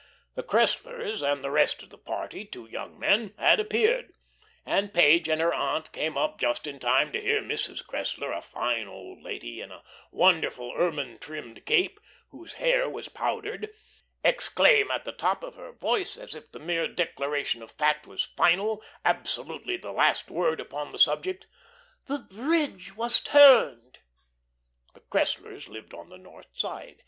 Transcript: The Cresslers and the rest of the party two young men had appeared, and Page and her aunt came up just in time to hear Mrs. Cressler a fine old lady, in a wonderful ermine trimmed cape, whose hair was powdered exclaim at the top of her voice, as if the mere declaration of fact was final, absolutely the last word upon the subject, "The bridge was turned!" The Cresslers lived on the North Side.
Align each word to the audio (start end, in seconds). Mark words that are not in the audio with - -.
The 0.33 0.41
Cresslers 0.41 1.21
and 1.21 1.43
the 1.43 1.51
rest 1.51 1.83
of 1.83 1.91
the 1.91 1.97
party 1.99 2.43
two 2.43 2.65
young 2.65 2.97
men 2.97 3.35
had 3.37 3.59
appeared, 3.59 4.13
and 4.65 4.91
Page 4.91 5.29
and 5.29 5.39
her 5.39 5.53
aunt 5.53 5.91
came 5.91 6.17
up 6.17 6.39
just 6.39 6.65
in 6.65 6.79
time 6.79 7.11
to 7.13 7.21
hear 7.21 7.39
Mrs. 7.39 7.85
Cressler 7.85 8.35
a 8.35 8.41
fine 8.41 8.87
old 8.87 9.21
lady, 9.21 9.61
in 9.61 9.71
a 9.71 9.83
wonderful 10.11 10.73
ermine 10.75 11.19
trimmed 11.19 11.67
cape, 11.67 11.99
whose 12.29 12.53
hair 12.53 12.89
was 12.89 13.09
powdered 13.09 13.69
exclaim 14.23 14.89
at 14.89 15.05
the 15.05 15.11
top 15.11 15.43
of 15.43 15.53
her 15.53 15.71
voice, 15.71 16.17
as 16.17 16.33
if 16.33 16.51
the 16.51 16.57
mere 16.59 16.87
declaration 16.87 17.61
of 17.61 17.69
fact 17.69 18.07
was 18.07 18.23
final, 18.23 18.83
absolutely 19.05 19.77
the 19.77 19.91
last 19.93 20.31
word 20.31 20.59
upon 20.59 20.91
the 20.91 20.97
subject, 20.97 21.45
"The 22.07 22.17
bridge 22.27 22.95
was 22.95 23.19
turned!" 23.19 23.99
The 24.95 25.01
Cresslers 25.01 25.67
lived 25.67 25.93
on 25.93 26.09
the 26.09 26.17
North 26.17 26.49
Side. 26.55 26.97